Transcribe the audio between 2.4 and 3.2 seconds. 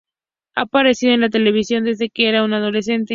un adolescente.